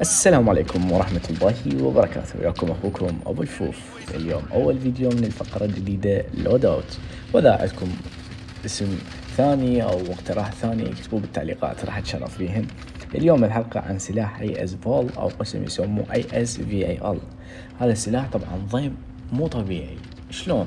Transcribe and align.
السلام 0.00 0.48
عليكم 0.48 0.92
ورحمة 0.92 1.20
الله 1.30 1.84
وبركاته. 1.84 2.40
وياكم 2.40 2.70
أخوكم 2.70 3.18
أبو 3.26 3.42
الفوف. 3.42 3.80
اليوم 4.14 4.42
أول 4.52 4.78
فيديو 4.78 5.08
من 5.08 5.24
الفقرة 5.24 5.64
الجديدة 5.64 6.24
loadout 6.34 6.98
وإذا 7.32 7.52
عندكم 7.60 7.88
اسم 8.64 8.98
ثاني 9.36 9.82
أو 9.82 10.00
اقتراح 10.00 10.52
ثاني 10.52 10.92
اكتبوه 10.92 11.20
بالتعليقات 11.20 11.84
راح 11.84 11.98
أتشرف 11.98 12.38
بيهم 12.38 12.66
اليوم 13.14 13.44
الحلقة 13.44 13.80
عن 13.80 13.98
سلاح 13.98 14.40
AS 14.40 14.74
Val 14.74 15.08
أو 15.18 15.28
قسم 15.28 15.64
يسموه 15.64 16.04
A 16.12 16.24
S 16.32 16.60
V 16.60 16.86
A 16.86 16.98
L 17.10 17.18
هذا 17.80 17.92
السلاح 17.92 18.28
طبعا 18.32 18.66
ضيم 18.70 18.96
مو 19.32 19.46
طبيعي. 19.46 19.96
شلون؟ 20.30 20.66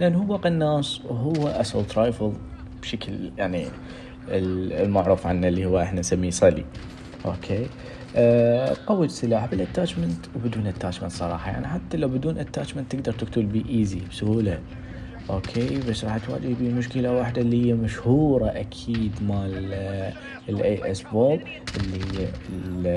لأن 0.00 0.14
هو 0.14 0.36
قناص 0.36 1.00
وهو 1.04 1.48
assault 1.48 1.98
rifle 1.98 2.32
بشكل 2.82 3.30
يعني 3.38 3.66
المعروف 4.28 5.26
عنه 5.26 5.48
اللي 5.48 5.66
هو 5.66 5.80
إحنا 5.82 6.00
نسميه 6.00 6.30
صلي. 6.30 6.64
أوكي؟ 7.26 7.66
قوي 8.86 9.06
السلاح 9.06 9.46
بال 9.46 9.59
attachment 9.59 10.26
وبدون 10.36 10.66
attachment 10.66 11.12
صراحة. 11.12 11.50
يعني 11.50 11.68
حتى 11.68 11.96
لو 11.96 12.08
بدون 12.08 12.38
اتاشمنت 12.38 12.96
تقدر 12.96 13.12
تقتل 13.12 13.42
بي 13.42 13.64
easy 13.68 14.00
بسهولة. 14.10 14.58
أوكي 15.30 15.80
بس 15.88 16.04
راح 16.04 16.18
تواجه 16.18 16.54
بي 16.54 16.68
مشكلة 16.68 17.12
واحدة 17.12 17.42
اللي 17.42 17.66
هي 17.66 17.74
مشهورة 17.74 18.46
أكيد 18.46 19.12
مال 19.22 19.74
ال 20.48 20.90
AS 20.90 21.02
Val 21.02 21.40
اللي 21.76 21.98
هي 21.98 22.28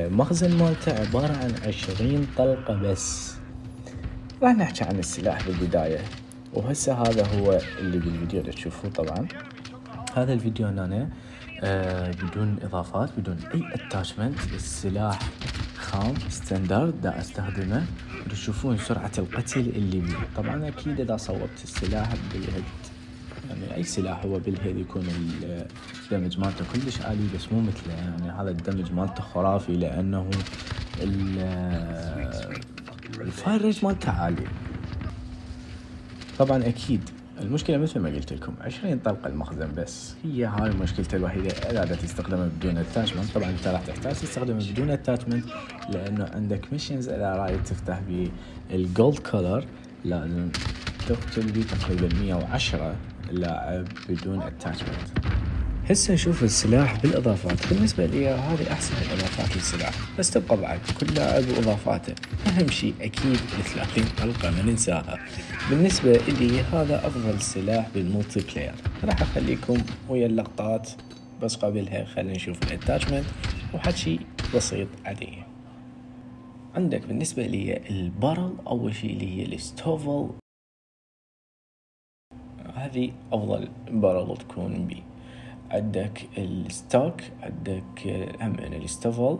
المخزن 0.07 0.57
مالته 0.57 0.99
عبارة 0.99 1.37
عن 1.37 1.51
عشرين 1.67 2.27
طلقة 2.37 2.73
بس. 2.73 3.35
راح 4.43 4.51
نحكي 4.51 4.83
عن 4.83 4.99
السلاح 4.99 5.47
بالبداية. 5.47 5.99
وهسه 6.53 6.93
هذا 6.93 7.27
هو 7.27 7.59
اللي 7.79 7.97
بالفيديو 7.97 8.41
اللي 8.41 8.51
تشوفوه 8.51 8.91
طبعا. 8.91 9.27
هذا 10.15 10.33
الفيديو 10.33 10.67
هنا 10.67 11.09
آه 11.63 12.11
بدون 12.11 12.57
إضافات 12.63 13.09
بدون 13.17 13.37
أي 13.53 13.63
attachment 13.73 14.39
السلاح 14.55 15.19
خام 15.77 16.13
standard 16.29 17.01
دا 17.01 17.19
أستخدمه. 17.19 17.85
تشوفون 18.29 18.77
سرعة 18.77 19.11
القتل 19.17 19.59
اللي 19.59 19.99
بيه. 19.99 20.15
طبعا 20.35 20.67
أكيد 20.67 20.99
إذا 20.99 21.17
صوبت 21.17 21.63
السلاح 21.63 22.13
بال 22.33 22.42
head. 22.42 22.63
يعني 23.49 23.75
أي 23.75 23.83
سلاح 23.83 24.25
هو 24.25 24.39
بال 24.39 24.52
head 24.52 24.77
يكون 24.77 25.07
ال 26.11 26.15
damage 26.15 26.39
مالته 26.39 26.65
كلش 26.73 27.01
عالي 27.01 27.27
بس 27.35 27.51
مو 27.51 27.61
مثله. 27.61 27.93
يعني 27.93 28.31
هذا 28.41 28.49
ال 28.49 28.55
damage 28.55 28.91
مالته 28.91 29.21
خرافي 29.21 29.77
لأنه 29.77 30.29
ال 33.21 33.29
fire 33.29 33.61
rate 33.61 33.83
مالته 33.83 34.11
عالي. 34.11 34.47
طبعا 36.39 36.67
أكيد 36.67 37.09
المشكلة 37.41 37.77
مثل 37.77 37.99
ما 37.99 38.09
قلت 38.09 38.33
لكم 38.33 38.53
20 38.61 38.99
طلقة 38.99 39.27
المخزن 39.27 39.71
بس. 39.77 40.15
هي 40.23 40.45
هاي 40.45 40.69
مشكلته 40.69 41.15
الوحيدة 41.15 41.49
إذا 41.49 41.95
تستخدمه 41.95 42.47
بدون 42.59 42.77
attachment 42.77 43.31
طبعا 43.35 43.49
أنت 43.49 43.67
راح 43.67 43.81
تحتاج 43.81 44.13
تستخدمه 44.13 44.71
بدون 44.71 44.89
attachment 44.89 45.45
لأنه 45.89 46.29
عندك 46.33 46.73
missions 46.73 47.09
إذا 47.09 47.35
رايد 47.35 47.63
تفتح 47.63 47.99
بال 48.69 48.86
gold 48.86 49.19
color 49.19 49.65
لازم 50.05 50.49
تقتل 51.07 51.51
بيه 51.51 51.63
تقريبا 51.63 52.09
110 52.19 52.95
لاعب 53.31 53.85
بدون 54.09 54.41
attachment 54.41 55.34
هسه 55.89 56.13
نشوف 56.13 56.43
السلاح 56.43 57.01
بالإضافات. 57.01 57.73
بالنسبة 57.73 58.05
لي 58.05 58.27
هذه 58.27 58.71
أحسن 58.71 58.93
الإضافات 58.95 59.55
للسلاح 59.55 59.93
بس 60.19 60.31
تبقى 60.31 60.57
بعد 60.57 60.79
كل 60.99 61.13
لاعب 61.13 61.43
وإضافاته. 61.47 62.15
أهم 62.47 62.67
شيء 62.67 62.93
أكيد 63.01 63.39
ال 63.59 63.63
30 63.63 64.03
طلقه 64.17 64.51
ما 64.51 64.61
ننساها 64.61 65.19
بالنسبة 65.69 66.11
لي 66.17 66.59
هذا 66.61 67.07
أفضل 67.07 67.41
سلاح 67.41 67.89
بال 67.93 68.39
multiplayer. 68.39 68.73
راح 69.03 69.21
أخليكم 69.21 69.77
ويا 70.09 70.25
اللقطات 70.25 70.89
بس 71.41 71.55
قبلها 71.55 72.05
خلينا 72.05 72.33
نشوف 72.33 72.63
ال 72.63 72.69
attachment 72.69 73.25
وحكي 73.73 74.19
بسيط 74.55 74.87
عليه. 75.05 75.47
عندك 76.75 77.07
بالنسبة 77.07 77.47
لي 77.47 77.77
ال 77.89 77.98
barrel 77.98 78.55
أول 78.67 78.95
شيء 78.95 79.13
اللي 79.13 79.37
هي 79.37 79.45
ال 79.55 79.66
Stovl. 79.66 80.29
هذه 82.75 83.11
أفضل 83.31 83.69
barrel 83.91 84.37
تكون 84.37 84.87
بي. 84.87 85.03
عندك 85.75 86.29
ال 86.37 86.51
stock 86.51 87.21
عندك 87.43 88.27
هم 88.41 88.55
ال 88.59 88.72
Stovl 88.72 89.37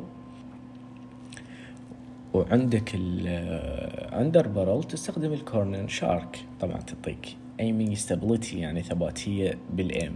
وعندك 2.34 2.92
ال 2.96 3.21
under 3.21 4.48
barrel 4.48 4.84
تستخدم 4.84 5.34
ال 5.34 5.41
corner 5.41 5.88
shark. 5.88 6.46
طبعا 6.60 6.78
تعطيك 6.78 7.38
aiming 7.60 7.94
stability 7.94 8.60
يعني 8.60 8.82
ثباتية 8.82 9.58
بال 9.74 9.88
aim. 9.88 10.16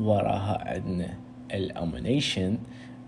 وراها 0.00 0.68
عندنا 0.68 1.18
ال 1.54 1.63
ammunition 1.63 2.58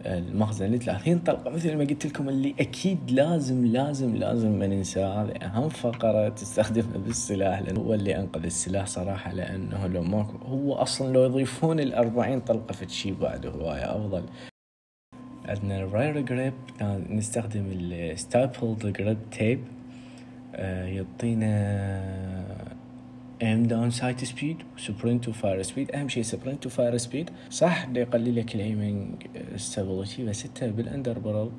المخزن 0.06 0.76
30 0.76 1.18
طلقة 1.18 1.50
مثل 1.50 1.76
ما 1.76 1.84
قلت 1.84 2.06
لكم 2.06 2.28
اللي 2.28 2.54
أكيد 2.60 2.98
لازم 3.10 3.66
لازم 3.66 4.16
لازم 4.16 4.58
ما 4.58 4.66
ننسى 4.66 5.00
هذه 5.00 5.30
أهم 5.30 5.68
فقرة 5.68 6.28
تستخدمها 6.28 6.98
بالسلاح 6.98 7.60
لأنه 7.60 7.80
هو 7.80 7.94
اللي 7.94 8.16
أنقذ 8.16 8.44
السلاح 8.44 8.86
صراحة 8.86 9.32
لأنه 9.32 9.86
لو 9.86 10.02
ماكو 10.02 10.36
هو 10.38 10.74
أصلا 10.74 11.12
لو 11.12 11.24
يضيفون 11.24 11.80
ال 11.80 11.94
40 11.94 12.40
طلقة 12.40 12.72
في 12.72 12.88
شيء 12.88 13.14
بعد 13.14 13.46
هواية 13.46 13.96
أفضل. 13.96 14.22
عندنا 15.44 15.80
ال 15.80 15.88
rear 15.88 16.20
grip 16.20 16.54
نستخدم 17.10 17.64
ال 17.72 17.86
stippled 17.86 18.92
grip 18.92 19.18
tape 19.30 19.64
يعطينا 20.58 22.37
aim 23.42 23.62
down 23.62 23.90
sight 23.90 24.24
speed 24.24 24.56
sprint 24.76 25.28
و 25.28 25.35
fire 25.35 25.62
speed 25.62 25.90
أهم 25.90 26.08
شيء 26.08 26.22
sprint 26.22 26.66
و 26.66 26.72
fire 26.72 26.96
speed 26.96 27.30
صح 27.50 27.84
دا 27.84 28.00
يقلل 28.00 28.36
لك 28.36 28.54
ال 28.54 28.63
aiming 28.63 29.14
stability 29.56 30.24
بس 30.24 30.44
أنت 30.44 30.64
بال 30.64 30.80
under 30.80 31.18
barrel 31.18 31.50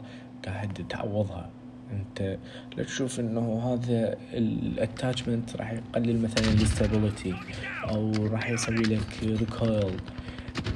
قاعد 0.46 0.86
تعوضها. 0.90 1.50
أنت 1.92 2.38
لا 2.78 2.84
تشوف 2.84 3.20
إنه 3.20 3.74
هذا 3.74 4.18
ال 4.34 4.45
attachment 4.45 5.56
راح 5.56 5.72
يقلل 5.72 6.22
مثلا 6.22 6.54
ال 6.54 6.62
stability 6.62 7.34
أو 7.84 8.12
راح 8.26 8.50
يسوي 8.50 8.76
لك 8.76 9.24
recoil 9.24 9.98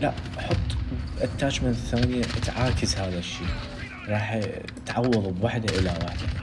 لا 0.02 0.12
حط 0.38 0.78
attachment 1.22 1.76
ثانية 1.76 2.22
تعاكس 2.22 2.98
هذا 2.98 3.20
الشيء. 3.20 3.48
راح 4.08 4.40
تعوض 4.86 5.40
بوحدة 5.42 5.80
إلى 5.80 5.90
واحدة. 5.90 6.43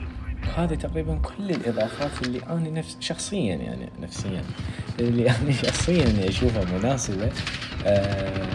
وهذه 0.57 0.75
تقريبا 0.75 1.15
كل 1.15 1.51
الإضافات 1.51 2.11
اللي 2.23 2.39
أنا 2.49 2.69
نفس 2.69 2.97
شخصيا 2.99 3.55
يعني 3.55 3.89
نفسيا. 4.01 4.43
اللي 4.99 5.29
أنا 5.29 5.51
شخصيا 5.51 6.29
أشوفها 6.29 6.65
مناسبة. 6.77 7.31
آه 7.85 8.47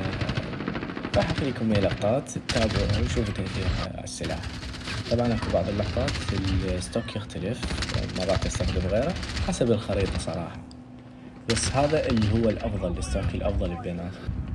راح 1.17 1.31
اخليكم 1.31 1.73
لقطات. 1.73 2.31
تتابعوا 2.31 3.05
وشوفوا 3.05 3.35
تاثير 3.35 3.67
السلاح. 4.05 4.41
طبعا 5.11 5.27
أكو 5.27 5.53
بعض 5.55 5.69
اللقطات 5.69 6.11
ال 6.65 6.73
stock 6.73 7.17
يختلف. 7.17 7.61
مرات 8.19 8.47
أستخدم 8.47 8.87
غيره 8.89 9.15
حسب 9.49 9.71
الخريطة 9.71 10.19
صراحة. 10.19 10.59
بس 11.51 11.73
هذا 11.73 12.07
اللي 12.07 12.33
هو 12.33 12.51
الأفضل 12.51 12.99
الستوك 12.99 13.35
الأفضل 13.35 13.77
بيناتهم. 13.83 14.46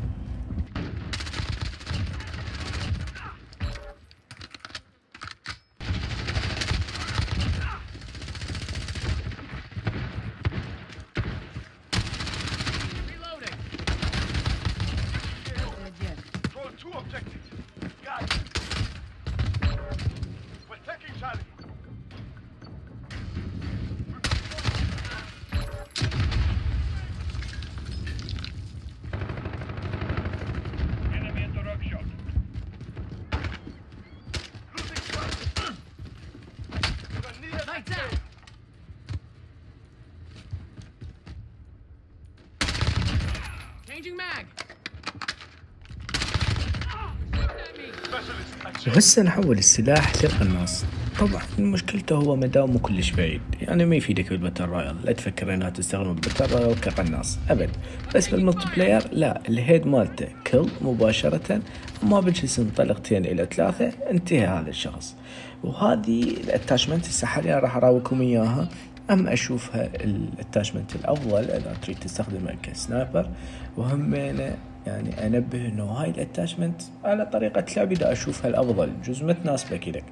وهسه 48.88 49.21
نحول 49.24 49.57
السلاح 49.57 50.13
للقناص 50.24 50.86
طبعا 51.19 51.42
مشكلته 51.59 52.15
هو 52.15 52.36
مداه 52.36 52.62
مو 52.62 52.80
كلش 52.80 53.12
بعيد. 53.12 53.42
يعني 53.62 53.86
ما 53.86 53.95
يفيدك 53.95 54.30
بال 54.30 54.38
battle 54.38 54.66
royale. 54.66 54.95
لا 55.03 55.12
تفكر 55.12 55.53
إنها 55.53 55.69
تستخدم 55.69 56.13
بال 56.13 56.24
battle 56.24 56.56
royale 56.56 56.81
كقناص 56.81 57.39
ابد 57.50 57.69
بس 58.15 58.27
بال 58.28 58.66
multiplayer 58.75 59.04
لا. 59.12 59.42
ال 59.50 59.57
head 59.57 59.88
مالته 59.88 60.27
kill 60.48 60.68
مباشرة. 60.81 61.62
ما 62.04 62.19
بالجسم 62.19 62.69
طلقتين 62.77 63.25
إلى 63.25 63.47
ثلاثة. 63.51 63.92
انتهى 64.09 64.45
هذا 64.45 64.69
الشخص. 64.69 65.15
وهذه 65.63 66.24
ال 66.24 66.31
attachment 66.31 67.07
هسه 67.07 67.27
حاليا 67.27 67.59
راح 67.59 67.75
أراويكم 67.75 68.21
إياها. 68.21 68.69
أم 69.12 69.28
أشوفها 69.28 69.90
ال 69.95 70.05
attachment 70.05 70.95
الأفضل 70.96 71.44
إذا 71.44 71.75
تريد 71.81 72.00
تستخدمه 72.00 72.56
ك 72.63 72.73
sniper 72.73 73.30
وهمينه 73.78 74.58
يعني 74.88 75.28
أنبه 75.28 75.66
إنه 75.66 75.84
هاي 75.84 76.10
ال 76.10 76.16
attachment 76.16 76.81
على 77.04 77.25
طريقة 77.25 77.66
لعبي 77.78 77.96
دا 77.96 78.12
أشوفها 78.12 78.50
الأفضل. 78.50 78.92
إذا 79.06 79.25
ما 79.25 79.34
تناسبك 79.34 79.88
لك 79.88 80.04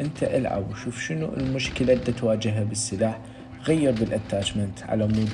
أنت 0.00 0.22
العب 0.22 0.70
وشوف 0.70 1.00
شنو 1.00 1.34
المشكلة 1.36 1.92
اللي 1.92 2.12
تواجهها 2.12 2.64
بالسلاح. 2.64 3.18
غير 3.64 3.92
بال 3.92 4.07
attachment 4.07 4.82
على 4.82 5.06
مود 5.06 5.30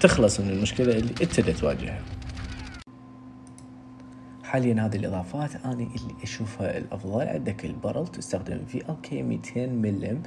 تخلص 0.00 0.40
من 0.40 0.50
المشكلة 0.50 0.92
اللي 0.98 1.14
أنت 1.22 1.40
تواجهها. 1.40 2.00
حاليا 4.46 4.86
هذه 4.86 4.96
الإضافات 4.96 5.56
أنا 5.56 5.72
اللي 5.72 6.14
أشوفها 6.22 6.78
الأفضل. 6.78 7.28
عندك 7.28 7.64
ال 7.64 7.70
barrel 7.70 8.06
تستخدم 8.08 8.64
في 8.66 8.90
ال 8.90 9.00
كي 9.02 9.22
200 9.22 9.66
ملم. 9.66 10.22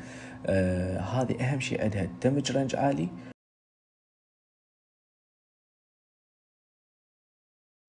آه 0.46 1.00
هذه 1.00 1.42
أهم 1.44 1.60
شيء 1.60 1.84
عندها 1.84 2.06
damage 2.24 2.52
range 2.52 2.76
عالي. 2.76 3.10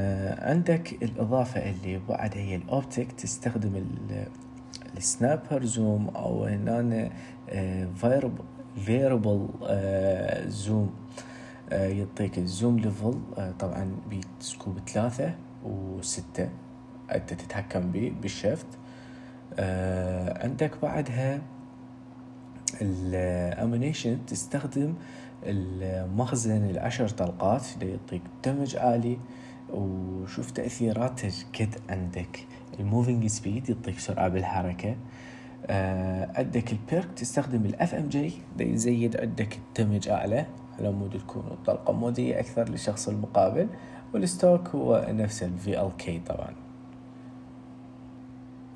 آه 0.01 0.51
عندك 0.51 0.93
الإضافة 1.03 1.71
اللي 1.71 1.99
بعدها 1.99 2.43
هي 2.43 2.57
ال 2.57 2.66
optic 2.66 3.13
تستخدم 3.13 3.85
ال 4.97 5.06
sniper 5.06 5.65
zoom 5.65 6.09
أو 6.09 6.45
هنا 6.45 7.11
variable 7.95 8.45
variable 8.77 9.49
zoom 10.49 10.95
يعطيك 11.73 12.39
ال 12.39 12.47
zoom 12.47 12.79
level 12.79 13.21
آه 13.39 13.51
طبعا 13.53 13.97
ب 14.41 14.47
scope 14.47 14.79
ثلاثة. 14.89 15.35
وستة. 15.65 16.49
أنت 17.15 17.35
تتحكم 17.35 17.81
به 17.81 18.13
بال 18.23 18.34
shift. 18.34 18.67
آه 19.59 20.45
عندك 20.45 20.73
بعدها 20.83 21.41
ال 22.81 22.94
ammunition 22.94 24.27
تستخدم 24.27 24.95
المخزن 25.43 26.71
العشر 26.71 27.09
طلقات 27.09 27.67
اللي 27.75 27.91
يعطيك 27.91 28.23
damage 28.45 28.77
عالي. 28.77 29.19
وشوف 29.71 30.51
تأثيراته 30.51 31.33
قد 31.61 31.75
عندك. 31.91 32.47
ال 32.81 32.87
moving 32.87 33.27
speed 33.27 33.71
يعطيك 33.71 33.99
سرعة 33.99 34.29
بالحركة. 34.29 34.97
آه 35.67 36.31
عندك 36.35 36.73
ال 36.73 36.81
perk 36.81 37.13
تستخدم 37.17 37.65
ال 37.65 37.95
FMJ 37.95 38.33
يزيد 38.61 39.21
عندك 39.21 39.59
ال 39.59 39.66
damage 39.66 40.09
أعلى. 40.09 40.47
على 40.79 40.93
مود 40.93 41.19
تكون 41.19 41.45
الطلقة 41.51 41.93
مؤذية 41.93 42.41
أكثر 42.41 42.69
للشخص 42.69 43.09
المقابل. 43.09 43.69
وال 44.15 44.30
stock 44.30 44.69
هو 44.69 45.07
نفس 45.09 45.43
ال 45.43 45.91
كي 45.99 46.21
طبعا. 46.27 46.55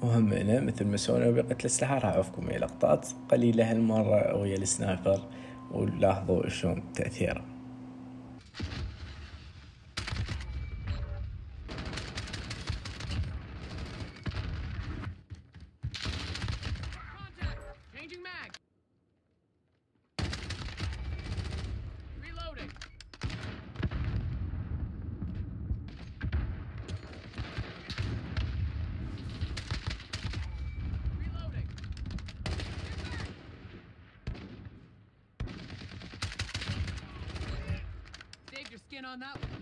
وهم 0.03 0.33
هنا 0.33 0.61
مثل 0.61 0.87
ما 0.87 0.97
سوينا 0.97 1.31
بقتل 1.31 1.57
الأسلحة 1.61 1.95
راح 1.95 2.05
أعوفكم 2.05 2.51
لقطات 2.51 3.09
قليلة 3.29 3.71
هالمرة 3.71 4.37
ويا 4.37 4.57
ال 4.57 4.66
sniper 4.66 5.21
ولاحظوا 5.71 6.49
شلون 6.49 6.83
تأثيره 6.95 7.54
on 39.05 39.21
that 39.21 39.41
one. 39.41 39.54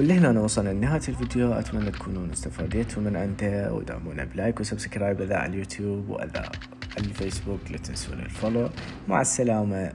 ولهنا 0.00 0.30
أنا 0.30 0.40
وصلنا 0.40 0.68
لنهاية 0.68 1.00
الفيديو. 1.08 1.52
أتمنى 1.52 1.90
تكونون 1.90 2.30
استفاديتوا 2.30 3.02
من 3.02 3.16
عنده 3.16 3.72
ودعمونا 3.72 4.24
ب 4.24 4.31
like 4.31 4.60
و 4.60 4.66
subscribe 4.66 5.22
إذا 5.22 5.36
على 5.36 5.52
اليوتيوب 5.52 6.08
وإذا 6.08 6.50
الفيسبوك. 6.98 7.60
لا 7.70 7.78
تنسون 7.78 8.18
ال 8.18 8.25
follow. 8.25 8.70
مع 9.08 9.20
السلامة. 9.20 9.92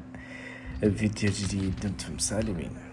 بفيديو 0.84 1.32
جديد 1.32 1.74
دمتم 1.84 2.18
سالمين. 2.18 2.91